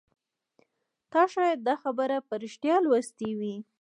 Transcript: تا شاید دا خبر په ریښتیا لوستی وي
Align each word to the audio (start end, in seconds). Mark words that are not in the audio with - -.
تا 1.11 1.21
شاید 1.33 1.59
دا 1.67 1.75
خبر 1.83 2.09
په 2.27 2.33
ریښتیا 2.43 2.75
لوستی 2.85 3.29
وي 3.39 3.55